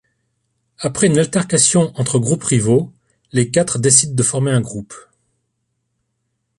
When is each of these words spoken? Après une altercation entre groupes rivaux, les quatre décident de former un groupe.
Après 0.79 1.05
une 1.05 1.19
altercation 1.19 1.91
entre 1.93 2.17
groupes 2.17 2.45
rivaux, 2.45 2.91
les 3.33 3.51
quatre 3.51 3.77
décident 3.77 4.15
de 4.15 4.23
former 4.23 4.49
un 4.51 4.59
groupe. 4.59 4.95